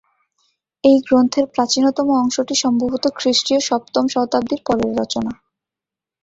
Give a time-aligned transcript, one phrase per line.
[0.83, 5.31] এই গ্রন্থের প্রাচীনতম অংশটি সম্ভবত খ্রিস্টীয় সপ্তম শতাব্দীর পরের রচনা।